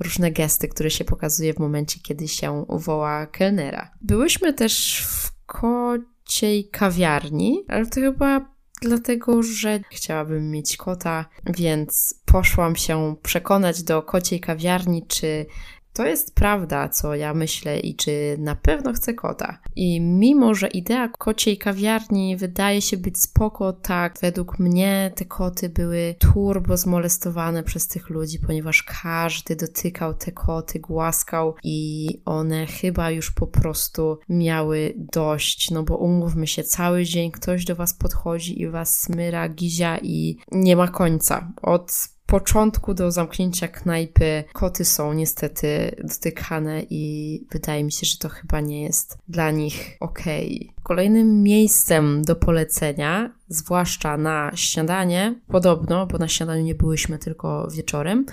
różne 0.00 0.30
gesty, 0.30 0.68
które 0.68 0.90
się 0.90 1.04
pokazuje 1.04 1.54
w 1.54 1.58
momencie, 1.58 2.00
kiedy 2.02 2.28
się 2.28 2.66
woła 2.68 3.26
kelnera. 3.26 3.90
Byłyśmy 4.00 4.52
też 4.52 5.04
w 5.06 5.32
kociej 5.46 6.68
kawiarni, 6.68 7.64
ale 7.68 7.86
to 7.86 8.00
chyba 8.00 8.51
dlatego 8.82 9.42
że 9.42 9.80
chciałabym 9.90 10.50
mieć 10.50 10.76
kota, 10.76 11.24
więc 11.46 12.14
poszłam 12.24 12.76
się 12.76 13.16
przekonać 13.22 13.82
do 13.82 14.02
kociej 14.02 14.40
kawiarni, 14.40 15.06
czy 15.06 15.46
to 15.92 16.06
jest 16.06 16.34
prawda, 16.34 16.88
co 16.88 17.14
ja 17.14 17.34
myślę 17.34 17.80
i 17.80 17.96
czy 17.96 18.36
na 18.38 18.56
pewno 18.56 18.92
chcę 18.92 19.14
kota. 19.14 19.58
I 19.76 20.00
mimo, 20.00 20.54
że 20.54 20.68
idea 20.68 21.08
kociej 21.08 21.58
kawiarni 21.58 22.36
wydaje 22.36 22.82
się 22.82 22.96
być 22.96 23.20
spoko, 23.20 23.72
tak, 23.72 24.18
według 24.22 24.58
mnie 24.58 25.12
te 25.14 25.24
koty 25.24 25.68
były 25.68 26.14
turbo 26.18 26.76
zmolestowane 26.76 27.62
przez 27.62 27.88
tych 27.88 28.10
ludzi, 28.10 28.38
ponieważ 28.38 28.82
każdy 29.02 29.56
dotykał 29.56 30.14
te 30.14 30.32
koty, 30.32 30.80
głaskał 30.80 31.54
i 31.62 32.08
one 32.24 32.66
chyba 32.66 33.10
już 33.10 33.30
po 33.30 33.46
prostu 33.46 34.18
miały 34.28 34.94
dość, 34.96 35.70
no 35.70 35.82
bo 35.82 35.96
umówmy 35.96 36.46
się, 36.46 36.62
cały 36.62 37.04
dzień 37.04 37.30
ktoś 37.30 37.64
do 37.64 37.76
was 37.76 37.94
podchodzi 37.94 38.60
i 38.60 38.68
was 38.68 39.00
smyra, 39.00 39.48
gizia 39.48 39.98
i 39.98 40.36
nie 40.52 40.76
ma 40.76 40.88
końca. 40.88 41.52
Od 41.62 42.11
początku 42.32 42.94
do 42.94 43.10
zamknięcia 43.10 43.68
knajpy 43.68 44.44
koty 44.52 44.84
są 44.84 45.12
niestety 45.12 45.96
dotykane 46.04 46.82
i 46.90 47.44
wydaje 47.50 47.84
mi 47.84 47.92
się, 47.92 48.06
że 48.06 48.18
to 48.18 48.28
chyba 48.28 48.60
nie 48.60 48.82
jest 48.82 49.18
dla 49.28 49.50
nich 49.50 49.96
okej. 50.00 50.60
Okay. 50.62 50.82
Kolejnym 50.82 51.42
miejscem 51.42 52.22
do 52.22 52.36
polecenia, 52.36 53.32
zwłaszcza 53.48 54.16
na 54.16 54.50
śniadanie, 54.54 55.34
podobno, 55.48 56.06
bo 56.06 56.18
na 56.18 56.28
śniadaniu 56.28 56.62
nie 56.62 56.74
byłyśmy 56.74 57.18
tylko 57.18 57.68
wieczorem, 57.70 58.26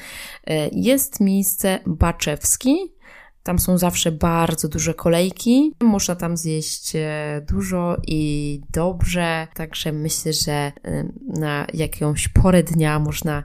e, 0.48 0.70
jest 0.70 1.20
miejsce 1.20 1.80
Baczewski 1.86 2.76
tam 3.50 3.60
są 3.60 3.78
zawsze 3.78 4.12
bardzo 4.12 4.68
duże 4.68 4.94
kolejki. 4.94 5.74
Można 5.84 6.16
tam 6.16 6.38
zjeść 6.38 6.96
e, 6.96 7.46
dużo 7.48 7.98
i 8.08 8.62
dobrze, 8.74 9.48
także 9.54 9.92
myślę, 9.92 10.34
że 10.34 10.52
e, 10.52 10.72
na 11.28 11.68
jakąś 11.74 12.28
porę 12.28 12.64
dnia 12.64 13.00
można 13.00 13.44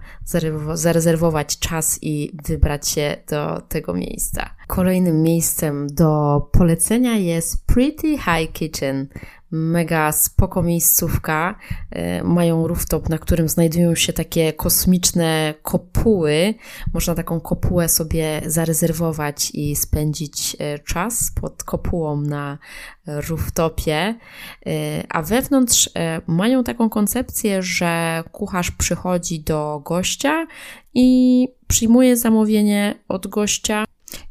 zarezerwować 0.75 1.59
czas 1.59 1.99
i 2.03 2.37
wybrać 2.49 2.89
się 2.89 3.17
do 3.31 3.61
tego 3.61 3.95
miejsca. 3.95 4.51
Kolejnym 4.67 5.23
miejscem 5.23 5.87
do 5.87 6.41
polecenia 6.53 7.17
jest 7.17 7.67
Pretty 7.67 8.09
High 8.19 8.53
Kitchen 8.53 9.09
mega 9.51 10.13
spoko 10.13 10.63
miejscówka. 10.63 11.59
E, 11.91 12.25
mają 12.25 12.67
rooftop, 12.67 13.09
na 13.09 13.19
którym 13.19 13.49
znajdują 13.49 13.95
się 13.95 14.13
takie 14.13 14.53
kosmiczne 14.53 15.55
kopuły. 15.63 16.55
Można 16.95 17.15
taką 17.15 17.41
kopułę 17.41 17.89
sobie 17.89 18.43
zarezerwować 18.47 19.51
i 19.55 19.77
spędzić 19.77 20.57
e, 20.59 20.79
czas 20.79 21.33
pod 21.41 21.65
kopułą 21.65 22.21
na 22.21 22.59
rooftopie. 23.07 23.95
E, 23.97 24.15
a 25.09 25.23
wewnątrz 25.23 25.91
mają 26.27 26.65
taką 26.65 26.91
koncepcję, 26.91 27.63
że 27.63 28.23
kucharz 28.33 28.71
przychodzi 28.71 29.41
do 29.41 29.83
gościa 29.85 30.47
i 30.95 31.49
przyjmuje 31.67 32.17
zamówienie 32.17 32.95
od 33.09 33.27
gościa 33.27 33.85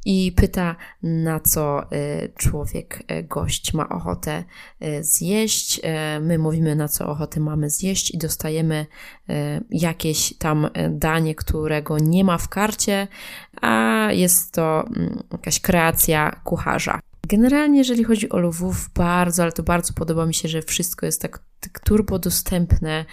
i 0.05 0.31
pyta, 0.31 0.75
na 1.03 1.39
co 1.39 1.83
y, 1.83 2.31
człowiek, 2.37 3.03
y, 3.11 3.23
gość 3.23 3.73
ma 3.73 3.89
ochotę 3.89 4.43
y, 4.83 5.03
zjeść. 5.03 5.81
My 6.21 6.37
mówimy, 6.37 6.75
na 6.75 6.87
co 6.87 7.07
ochotę 7.07 7.39
mamy 7.39 7.69
zjeść, 7.69 8.13
i 8.13 8.17
dostajemy 8.17 8.85
jakieś 9.69 10.37
tam 10.37 10.69
danie, 10.89 11.35
którego 11.35 11.97
nie 11.99 12.23
ma 12.23 12.37
w 12.37 12.49
karcie, 12.49 13.07
a 13.61 14.07
jest 14.11 14.53
to 14.53 14.85
mm, 14.87 15.23
jakaś 15.31 15.59
kreacja 15.59 16.41
kucharza. 16.43 16.99
Generalnie, 17.27 17.77
jeżeli 17.77 18.03
chodzi 18.03 18.29
o 18.29 18.37
Lwów, 18.37 18.89
bardzo, 18.95 19.43
ale 19.43 19.51
to 19.51 19.63
bardzo 19.63 19.93
podoba 19.93 20.25
mi 20.25 20.33
się, 20.33 20.47
że 20.47 20.61
wszystko 20.61 21.05
jest 21.05 21.21
tak, 21.21 21.39
tak 21.59 21.79
turbo 21.79 22.19
dostępne 22.19 23.05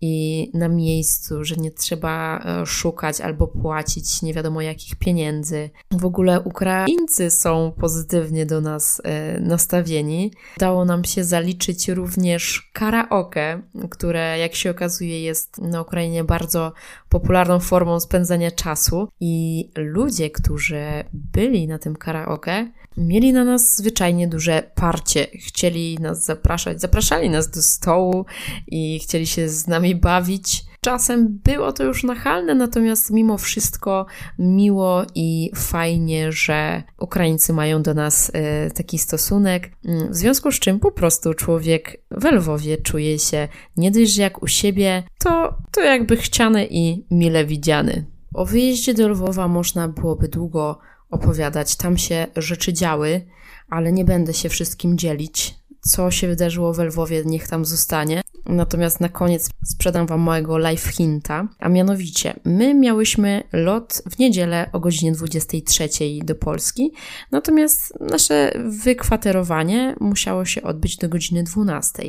i 0.00 0.50
na 0.54 0.68
miejscu, 0.68 1.44
że 1.44 1.56
nie 1.56 1.70
trzeba 1.70 2.38
e, 2.38 2.66
szukać 2.66 3.20
albo 3.20 3.46
płacić 3.46 4.22
nie 4.22 4.34
wiadomo 4.34 4.60
jakich 4.60 4.96
pieniędzy. 4.96 5.70
W 5.90 6.04
ogóle 6.04 6.40
Ukraińcy 6.40 7.30
są 7.30 7.72
pozytywnie 7.80 8.46
do 8.46 8.60
nas 8.60 9.02
e, 9.04 9.40
nastawieni. 9.40 10.32
Udało 10.56 10.84
nam 10.84 11.04
się 11.04 11.24
zaliczyć 11.24 11.88
również 11.88 12.70
karaoke, 12.72 13.62
które 13.90 14.38
jak 14.38 14.54
się 14.54 14.70
okazuje 14.70 15.22
jest 15.22 15.58
na 15.58 15.82
Ukrainie 15.82 16.24
bardzo 16.24 16.72
popularną 17.08 17.60
formą 17.60 18.00
spędzania 18.00 18.50
czasu 18.50 19.08
i 19.20 19.64
ludzie, 19.76 20.30
którzy 20.30 20.84
byli 21.12 21.66
na 21.66 21.78
tym 21.78 21.96
karaoke, 21.96 22.72
mieli 22.96 23.32
na 23.32 23.44
nas 23.44 23.76
zwyczajnie 23.76 24.28
duże 24.28 24.70
parcie. 24.74 25.26
Chcieli 25.46 25.98
nas 26.00 26.24
zapraszać, 26.24 26.80
zapraszali 26.80 27.30
nas 27.30 27.50
do 27.50 27.62
stołu 27.62 28.24
i 28.66 28.98
chcieli 28.98 29.26
się 29.26 29.48
z 29.48 29.66
nami 29.66 29.87
bawić. 29.94 30.64
Czasem 30.80 31.40
było 31.44 31.72
to 31.72 31.84
już 31.84 32.04
nachalne, 32.04 32.54
natomiast 32.54 33.10
mimo 33.10 33.38
wszystko 33.38 34.06
miło 34.38 35.02
i 35.14 35.50
fajnie, 35.54 36.32
że 36.32 36.82
Ukraińcy 36.98 37.52
mają 37.52 37.82
do 37.82 37.94
nas 37.94 38.28
y, 38.28 38.70
taki 38.74 38.98
stosunek. 38.98 39.70
W 40.10 40.14
związku 40.16 40.52
z 40.52 40.58
czym 40.58 40.80
po 40.80 40.92
prostu 40.92 41.34
człowiek 41.34 42.02
w 42.10 42.24
Lwowie 42.24 42.76
czuje 42.76 43.18
się 43.18 43.48
nie 43.76 43.90
dość, 43.90 44.16
jak 44.16 44.42
u 44.42 44.46
siebie, 44.46 45.02
to, 45.18 45.54
to 45.72 45.80
jakby 45.80 46.16
chciany 46.16 46.66
i 46.70 47.06
mile 47.10 47.44
widziany. 47.44 48.04
O 48.34 48.46
wyjeździe 48.46 48.94
do 48.94 49.08
Lwowa 49.08 49.48
można 49.48 49.88
byłoby 49.88 50.28
długo 50.28 50.78
opowiadać. 51.10 51.76
Tam 51.76 51.98
się 51.98 52.26
rzeczy 52.36 52.72
działy, 52.72 53.26
ale 53.68 53.92
nie 53.92 54.04
będę 54.04 54.34
się 54.34 54.48
wszystkim 54.48 54.98
dzielić. 54.98 55.57
Co 55.80 56.10
się 56.10 56.26
wydarzyło 56.26 56.74
w 56.74 56.78
Lwowie, 56.78 57.22
niech 57.24 57.48
tam 57.48 57.64
zostanie. 57.64 58.22
Natomiast 58.46 59.00
na 59.00 59.08
koniec 59.08 59.50
sprzedam 59.64 60.06
Wam 60.06 60.20
mojego 60.20 60.58
live 60.58 60.84
hinta, 60.84 61.48
a 61.58 61.68
mianowicie 61.68 62.40
my 62.44 62.74
miałyśmy 62.74 63.42
lot 63.52 64.02
w 64.10 64.18
niedzielę 64.18 64.70
o 64.72 64.80
godzinie 64.80 65.12
23 65.12 65.88
do 66.24 66.34
Polski, 66.34 66.92
natomiast 67.30 68.00
nasze 68.00 68.52
wykwaterowanie 68.84 69.96
musiało 70.00 70.44
się 70.44 70.62
odbyć 70.62 70.96
do 70.96 71.08
godziny 71.08 71.42
12. 71.42 72.02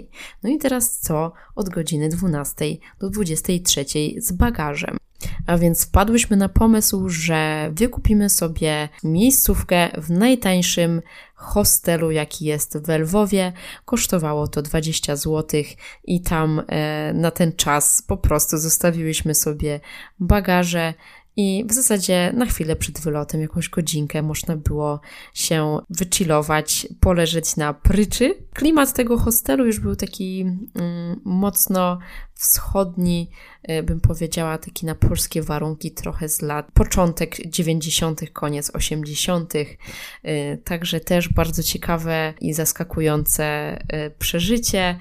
No 0.44 0.50
i 0.50 0.58
teraz 0.58 1.00
co 1.00 1.34
od 1.56 1.70
godziny 1.70 2.10
12 2.10 2.66
do 3.00 3.10
23 3.10 3.86
z 4.18 4.32
bagażem? 4.32 4.98
A 5.48 5.58
więc 5.58 5.86
wpadłyśmy 5.86 6.38
na 6.38 6.50
pomysł, 6.50 7.10
że 7.10 7.70
wykupimy 7.74 8.30
sobie 8.30 8.90
miejscówkę 9.04 9.90
w 10.02 10.10
najtańszym 10.10 11.02
hostelu, 11.36 12.12
jaki 12.12 12.46
jest 12.46 12.78
w 12.78 12.90
Lwowie. 12.90 13.54
Kosztowało 13.86 14.48
to 14.48 14.62
20 14.62 15.16
zł 15.16 15.62
i 16.04 16.22
tam 16.22 16.62
e, 16.68 17.14
na 17.14 17.32
ten 17.32 17.54
czas 17.54 18.04
po 18.08 18.18
prostu 18.18 18.58
zostawiłyśmy 18.58 19.36
sobie 19.36 19.80
bagaże 20.20 20.94
i 21.42 21.66
w 21.68 21.74
zasadzie 21.74 22.32
na 22.36 22.46
chwilę 22.46 22.76
przed 22.76 23.00
wylotem, 23.00 23.42
jakąś 23.42 23.70
godzinkę, 23.70 24.22
można 24.22 24.56
było 24.56 25.00
się 25.34 25.80
wychillować, 25.90 26.88
poleżeć 27.00 27.56
na 27.56 27.74
pryczy. 27.74 28.36
Klimat 28.54 28.94
tego 28.94 29.18
hostelu 29.18 29.66
już 29.66 29.80
był 29.80 29.96
taki 29.96 30.42
mm, 30.42 31.22
mocno 31.26 32.00
wschodni, 32.34 33.30
y, 33.70 33.84
bym 33.84 34.00
powiedziała, 34.00 34.58
taki 34.58 34.86
na 34.86 34.96
polskie 34.96 35.42
warunki, 35.42 35.92
trochę 35.92 36.30
z 36.30 36.42
lat 36.42 36.72
początek 36.74 37.48
90., 37.50 38.22
koniec 38.34 38.72
80., 38.76 39.56
y, 39.56 39.68
także 40.64 41.00
też 41.00 41.30
bardzo 41.34 41.64
ciekawe 41.64 42.34
i 42.42 42.54
zaskakujące 42.54 43.78
y, 44.08 44.12
przeżycie. 44.20 45.00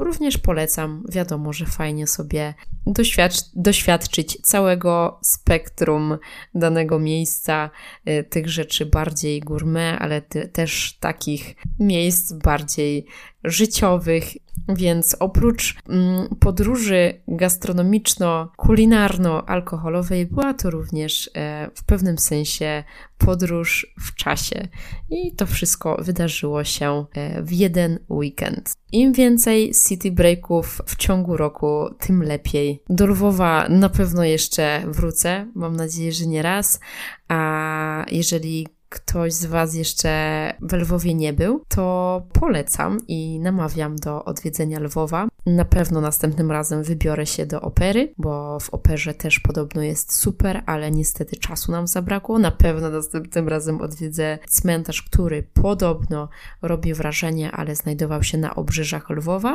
Również 0.00 0.38
polecam, 0.38 1.04
wiadomo, 1.08 1.52
że 1.52 1.66
fajnie 1.66 2.06
sobie 2.06 2.54
doświadcz 2.86 3.40
doświadczyć 3.54 4.38
całego 4.42 5.18
spektrum 5.22 6.18
danego 6.54 6.98
miejsca, 6.98 7.70
y, 8.08 8.24
tych 8.24 8.48
rzeczy 8.48 8.86
bardziej 8.86 9.40
gourmet, 9.40 9.96
ale 10.02 10.22
też 10.52 10.96
takich 11.00 11.54
miejsc 11.78 12.32
bardziej 12.32 13.06
życiowych 13.44 14.24
więc 14.68 15.16
oprócz 15.20 15.76
mm, 15.88 16.28
podróży 16.40 17.22
gastronomiczno-kulinarno-alkoholowej, 17.28 20.26
była 20.26 20.54
to 20.54 20.70
również 20.70 21.30
e, 21.34 21.70
w 21.74 21.84
pewnym 21.84 22.18
sensie 22.18 22.84
podróż 23.18 23.94
w 24.00 24.14
czasie. 24.14 24.68
I 25.10 25.34
to 25.36 25.46
wszystko 25.46 25.96
wydarzyło 26.02 26.64
się 26.64 27.04
e, 27.14 27.42
w 27.42 27.52
jeden 27.52 27.98
weekend. 28.10 28.74
Im 28.92 29.12
więcej 29.12 29.72
city 29.88 30.12
breaków 30.12 30.82
w 30.86 30.96
ciągu 30.96 31.36
roku, 31.36 31.94
tym 31.98 32.22
lepiej. 32.22 32.82
Do 32.90 33.06
Lwowa 33.06 33.68
na 33.68 33.88
pewno 33.88 34.24
jeszcze 34.24 34.82
wrócę, 34.86 35.46
mam 35.54 35.76
nadzieję, 35.76 36.12
że 36.12 36.26
nie 36.26 36.42
raz. 36.42 36.80
A 37.28 38.06
jeżeli 38.10 38.66
ktoś 38.90 39.32
z 39.32 39.46
Was 39.46 39.74
jeszcze 39.74 40.10
w 40.60 40.72
Lwowie 40.72 41.14
nie 41.14 41.32
był, 41.32 41.64
to 41.68 42.22
polecam 42.32 42.98
i 43.08 43.40
namawiam 43.40 43.96
do 43.96 44.24
odwiedzenia 44.24 44.80
Lwowa. 44.80 45.28
Na 45.46 45.64
pewno 45.64 46.00
następnym 46.00 46.50
razem 46.50 46.82
wybiorę 46.82 47.26
się 47.26 47.46
do 47.46 47.60
opery, 47.60 48.14
bo 48.18 48.60
w 48.60 48.70
operze 48.70 49.14
też 49.14 49.40
podobno 49.40 49.82
jest 49.82 50.14
super, 50.14 50.62
ale 50.66 50.90
niestety 50.90 51.36
czasu 51.36 51.72
nam 51.72 51.86
zabrakło. 51.86 52.38
Na 52.38 52.50
pewno 52.50 52.90
następnym 52.90 53.48
razem 53.48 53.80
odwiedzę 53.80 54.38
cmentarz, 54.48 55.02
który 55.02 55.42
podobno 55.42 56.28
robi 56.62 56.94
wrażenie, 56.94 57.52
ale 57.52 57.76
znajdował 57.76 58.22
się 58.22 58.38
na 58.38 58.54
obrzeżach 58.54 59.10
Lwowa. 59.10 59.54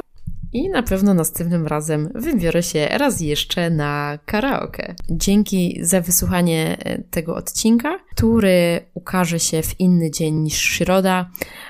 I 0.56 0.70
na 0.70 0.84
pewno 0.84 1.14
następnym 1.14 1.68
razem 1.68 2.10
wybiorę 2.16 2.64
się 2.64 2.88
raz 2.92 3.22
jeszcze 3.22 3.70
na 3.70 4.20
karaoke. 4.26 4.96
Dzięki 5.10 5.80
za 5.82 6.02
wysłuchanie 6.02 6.78
e, 6.80 7.04
tego 7.04 7.36
odcinka, 7.36 8.00
który 8.12 8.80
ukaże 8.94 9.40
się 9.40 9.62
w 9.62 9.80
inny 9.80 10.12
dzień 10.12 10.36
niż 10.36 10.62
środa. 10.62 11.30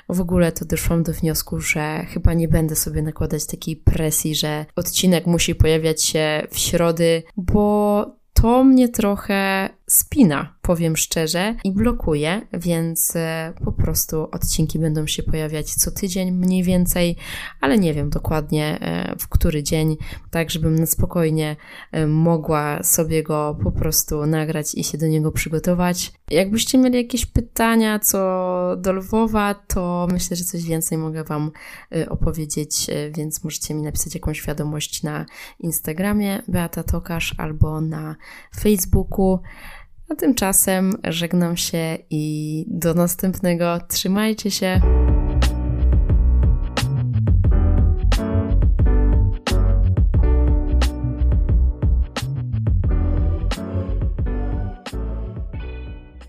W 0.10 0.22
ogóle 0.22 0.52
to 0.52 0.66
doszłam 0.66 1.04
do 1.04 1.14
wniosku, 1.14 1.60
że 1.60 2.06
chyba 2.10 2.34
nie 2.34 2.48
będę 2.48 2.76
sobie 2.76 3.02
nakładać 3.02 3.46
takiej 3.46 3.76
presji, 3.76 4.36
że 4.36 4.66
odcinek 4.76 5.26
musi 5.26 5.56
pojawiać 5.56 6.04
się 6.04 6.48
w 6.52 6.58
środy, 6.58 7.24
bo 7.38 8.06
to 8.34 8.64
mnie 8.64 8.90
trochę 8.90 9.70
spina, 9.90 10.56
powiem 10.62 10.98
szczerze, 10.98 11.56
i 11.64 11.72
blokuje, 11.72 12.42
więc 12.54 13.16
e, 13.16 13.54
po 13.66 13.72
prostu 13.72 14.28
odcinki 14.32 14.80
będą 14.80 15.08
się 15.08 15.24
pojawiać 15.24 15.74
co 15.74 15.92
tydzień 15.92 16.32
mniej 16.32 16.64
więcej, 16.64 17.16
ale 17.62 17.78
nie 17.78 17.94
wiem 17.94 18.10
dokładnie 18.10 18.80
e, 18.82 19.16
w 19.20 19.28
który 19.28 19.64
dzień, 19.64 19.98
tak 20.32 20.52
żebym 20.52 20.76
na 20.76 20.86
spokojnie 20.86 21.56
e, 21.92 22.08
mogła 22.08 22.84
sobie 22.84 23.24
go 23.24 23.58
po 23.64 23.72
prostu 23.72 24.26
nagrać 24.26 24.76
i 24.76 24.84
się 24.84 24.98
do 24.98 25.08
niego 25.08 25.32
przygotować. 25.32 26.14
Jakbyście 26.32 26.78
mieli 26.78 26.98
jakieś 26.98 27.26
pytania 27.26 28.00
co 28.00 28.76
do 28.78 28.94
Lwowa, 28.94 29.54
to 29.54 30.08
myślę, 30.12 30.38
że 30.38 30.44
coś 30.44 30.64
więcej 30.64 30.98
mogę 30.98 31.24
Wam 31.24 31.52
opowiedzieć, 32.10 32.88
więc 33.12 33.44
możecie 33.44 33.74
mi 33.74 33.82
napisać 33.82 34.16
jakąś 34.16 34.48
wiadomość 34.48 35.04
na 35.04 35.26
Instagramie 35.60 36.42
Beata 36.48 36.84
Tokarz 36.84 37.36
albo 37.38 37.82
na 37.82 38.16
Facebooku. 38.60 39.40
A 40.10 40.16
tymczasem 40.16 40.94
żegnam 41.04 41.58
się 41.58 41.98
i 42.10 42.66
do 42.68 42.94
następnego. 42.94 43.80
Trzymajcie 43.88 44.52
się. 44.52 44.82